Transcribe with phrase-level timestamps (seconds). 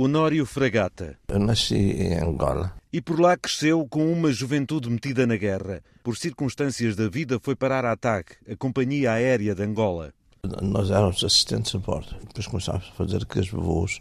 [0.00, 1.18] Honório Fragata.
[1.26, 2.72] Eu nasci em Angola.
[2.92, 5.82] E por lá cresceu com uma juventude metida na guerra.
[6.04, 10.14] Por circunstâncias da vida foi parar à TAG, a Companhia Aérea de Angola.
[10.62, 12.14] Nós éramos assistentes a bordo.
[12.28, 14.00] Depois começámos a fazer aqueles voos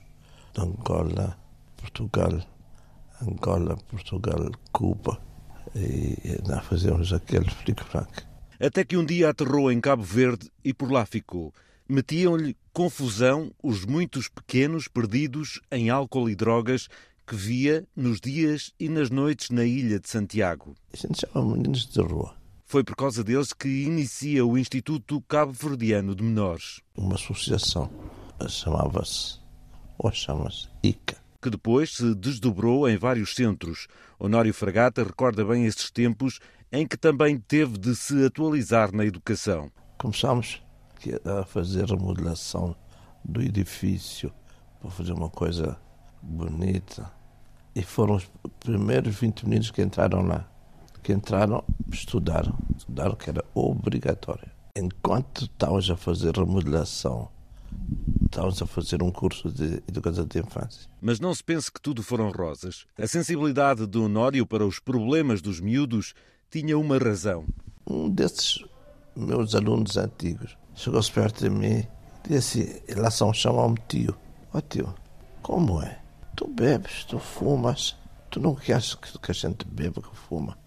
[0.53, 1.35] de Angola,
[1.77, 2.41] Portugal,
[3.19, 5.19] Angola, Portugal, Cuba.
[5.75, 8.21] E nós fazíamos aquele flic-flac.
[8.59, 11.51] Até que um dia aterrou em Cabo Verde e por lá ficou.
[11.89, 16.87] Metiam-lhe confusão os muitos pequenos perdidos em álcool e drogas
[17.25, 20.75] que via nos dias e nas noites na ilha de Santiago.
[20.93, 22.35] A gente chama meninos de rua.
[22.65, 26.81] Foi por causa deles que inicia o Instituto Cabo Verdeano de Menores.
[26.95, 27.89] Uma associação
[28.49, 29.39] chamava-se,
[29.97, 31.17] ou chama-se, ICA.
[31.41, 33.87] Que depois se desdobrou em vários centros.
[34.19, 36.39] Honório Fragata recorda bem esses tempos
[36.71, 39.71] em que também teve de se atualizar na educação.
[39.97, 40.61] Começámos
[41.25, 42.75] a fazer remodelação
[43.23, 44.31] do edifício
[44.79, 45.77] para fazer uma coisa
[46.21, 47.11] bonita.
[47.75, 48.29] E foram os
[48.59, 50.49] primeiros 20 meninos que entraram lá,
[51.03, 54.49] que entraram, estudaram, estudaram que era obrigatório.
[54.75, 57.29] Enquanto estávamos a fazer remodelação,
[58.25, 60.89] estávamos a fazer um curso de educação de infância.
[61.01, 62.85] Mas não se pense que tudo foram rosas.
[62.97, 66.13] A sensibilidade do Honório para os problemas dos miúdos
[66.49, 67.45] tinha uma razão.
[67.85, 68.63] Um desses
[69.15, 71.83] meus alunos antigos chegou-se perto de mim
[72.25, 74.15] e disse lá são chamam-me tio.
[74.53, 74.95] Ó oh, tio,
[75.41, 75.99] como é?
[76.35, 77.97] Tu bebes, tu fumas,
[78.29, 80.57] tu não queres que a gente beba, que fuma.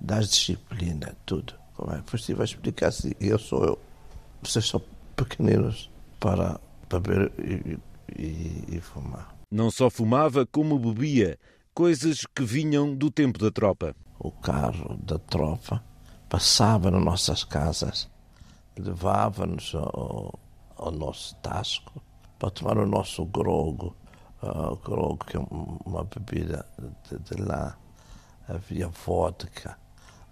[0.00, 1.54] Dás disciplina, tudo.
[1.74, 2.02] Como é?
[2.12, 3.78] Estive a explicar assim, eu sou eu.
[4.42, 4.82] Vocês são
[5.14, 6.58] pequeninos para
[6.88, 7.78] beber e,
[8.18, 9.34] e, e fumar.
[9.50, 11.38] Não só fumava, como bebia,
[11.74, 13.94] coisas que vinham do tempo da tropa.
[14.18, 15.84] O carro da tropa
[16.28, 18.08] passava nas nossas casas,
[18.78, 20.38] levava-nos ao,
[20.76, 22.02] ao, nosso tasco
[22.38, 23.94] para tomar o nosso grogo,
[24.42, 25.40] uh, grogo que é
[25.84, 26.66] uma bebida
[27.08, 27.76] de, de lá,
[28.48, 29.76] havia vodka,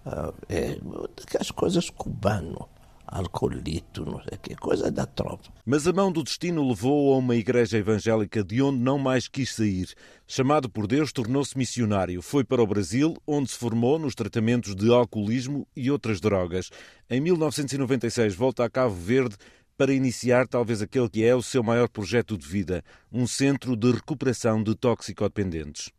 [0.05, 0.79] uh, é,
[1.21, 2.67] aquelas coisas cubano
[3.11, 5.49] alcoolito, não sei que, coisa da tropa.
[5.65, 9.53] Mas a mão do destino levou a uma igreja evangélica de onde não mais quis
[9.53, 9.93] sair.
[10.27, 12.21] Chamado por Deus, tornou-se missionário.
[12.21, 16.69] Foi para o Brasil, onde se formou nos tratamentos de alcoolismo e outras drogas.
[17.09, 19.35] Em 1996 volta a Cabo Verde
[19.75, 23.91] para iniciar talvez aquele que é o seu maior projeto de vida, um centro de
[23.91, 25.89] recuperação de toxicodependentes.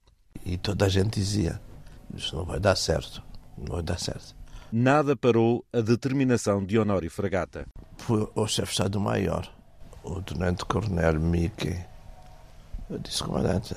[0.44, 1.60] E toda a gente dizia,
[2.14, 3.22] isso não vai dar certo,
[3.56, 4.39] não vai dar certo
[4.72, 7.66] nada parou a determinação de Honório Fragata.
[7.98, 9.52] Foi o chefe de Estado-Maior,
[10.04, 11.84] o tenente-coronel Mickey.
[12.88, 13.74] Eu disse, comandante,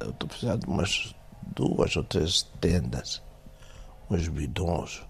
[0.00, 1.14] eu estou precisando de umas
[1.54, 3.22] duas ou três tendas,
[4.10, 5.02] uns bidons.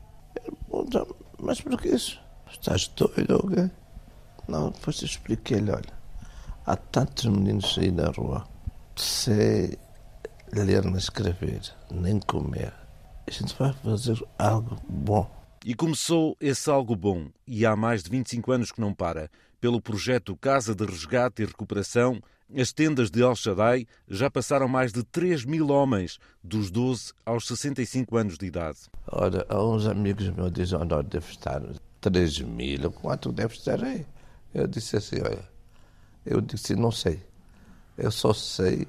[0.44, 1.06] Ele pergunta,
[1.38, 2.20] mas por que isso?
[2.50, 3.70] Estás doido ou quê?
[4.48, 5.92] Não, depois expliquei-lhe, olha,
[6.66, 8.46] há tantos meninos aí na rua,
[8.96, 9.76] sem
[10.52, 12.72] ler nem escrever, nem comer
[13.26, 15.30] a gente vai fazer algo bom.
[15.64, 19.30] E começou esse algo bom, e há mais de 25 anos que não para.
[19.60, 22.22] Pelo projeto Casa de Resgate e Recuperação,
[22.56, 27.46] as tendas de El Shaddai já passaram mais de 3 mil homens, dos 12 aos
[27.46, 28.78] 65 anos de idade.
[29.06, 31.62] Ora, uns amigos meus dizem, olha, deve estar
[32.00, 34.06] 3 mil, quanto deve estar aí?
[34.54, 35.46] Eu disse assim, olha,
[36.24, 37.22] eu disse, não sei.
[37.96, 38.88] Eu só sei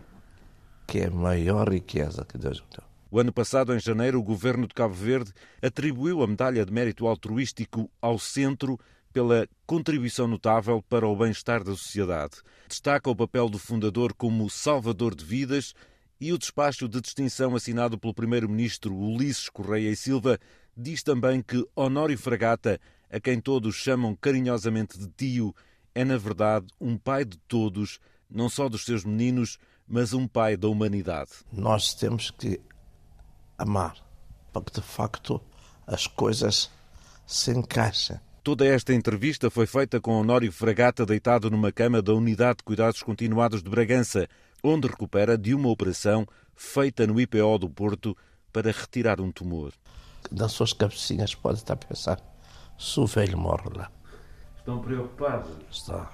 [0.87, 2.90] que é a maior riqueza que Deus me deu.
[3.11, 7.05] O ano passado, em janeiro, o governo de Cabo Verde atribuiu a medalha de mérito
[7.05, 8.79] altruístico ao centro
[9.11, 12.37] pela contribuição notável para o bem-estar da sociedade.
[12.69, 15.73] Destaca o papel do fundador como salvador de vidas
[16.21, 20.39] e o despacho de distinção assinado pelo primeiro-ministro Ulisses Correia e Silva
[20.77, 22.79] diz também que Honório Fragata,
[23.09, 25.53] a quem todos chamam carinhosamente de tio,
[25.93, 27.99] é na verdade um pai de todos,
[28.29, 31.31] não só dos seus meninos, mas um pai da humanidade.
[31.51, 32.61] Nós temos que
[33.61, 33.95] amar,
[34.51, 35.41] para que de facto
[35.85, 36.69] as coisas
[37.25, 38.19] se encaixem.
[38.43, 43.03] Toda esta entrevista foi feita com Honório Fragata deitado numa cama da Unidade de Cuidados
[43.03, 44.27] Continuados de Bragança,
[44.63, 46.25] onde recupera de uma operação
[46.55, 48.17] feita no IPO do Porto
[48.51, 49.73] para retirar um tumor.
[50.31, 52.19] Nas suas cabecinhas pode estar a pensar,
[52.79, 53.91] se o velho morre lá.
[54.57, 55.51] Estão preocupados?
[55.69, 56.07] Estão.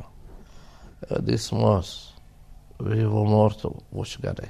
[1.10, 2.14] Eu disse, moço,
[2.80, 4.50] vivo ou morto, vou chegar aí.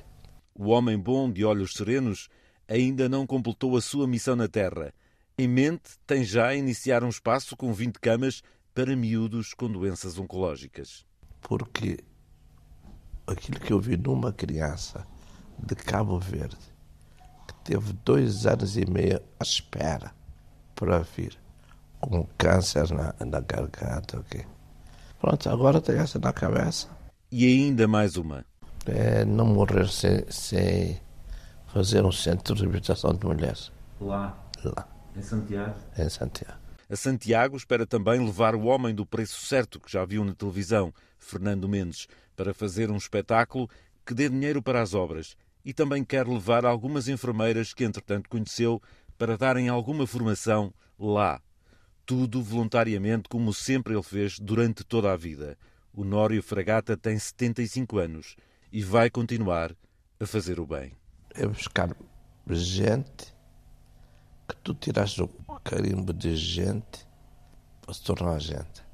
[0.56, 2.30] O homem bom, de olhos serenos,
[2.68, 4.94] ainda não completou a sua missão na Terra.
[5.38, 8.42] Em mente, tem já iniciar um espaço com 20 camas
[8.74, 11.06] para miúdos com doenças oncológicas.
[11.42, 12.00] Porque
[13.26, 15.06] aquilo que eu vi numa criança
[15.58, 16.58] de Cabo Verde,
[17.48, 20.12] que teve dois anos e meio à espera
[20.76, 21.38] para vir,
[22.00, 24.24] com câncer na, na garganta?
[25.20, 26.88] Pronto, agora tem essa na cabeça.
[27.32, 28.46] E ainda mais uma.
[28.86, 31.02] é não morrer sem, sem
[31.78, 33.72] fazer um centro de reabilitação de mulheres.
[34.02, 34.36] Lá?
[34.64, 34.88] Lá.
[35.16, 35.76] Em Santiago?
[35.96, 36.60] Em Santiago.
[36.90, 40.92] A Santiago espera também levar o homem do preço certo que já viu na televisão,
[41.20, 43.70] Fernando Mendes, para fazer um espetáculo
[44.04, 45.38] que dê dinheiro para as obras.
[45.64, 48.82] E também quer levar algumas enfermeiras que, entretanto, conheceu
[49.16, 51.40] para darem alguma formação lá.
[52.08, 55.56] Tudo voluntariamente, como sempre ele fez durante toda a vida.
[55.94, 58.36] O Nório Fragata tem 75 anos
[58.72, 59.76] e vai continuar
[60.20, 60.94] a fazer o bem.
[61.38, 61.96] É buscar
[62.50, 63.34] gente
[64.48, 65.30] que tu tiraste o
[65.64, 67.08] carimbo de gente
[67.82, 68.87] para se tornar gente.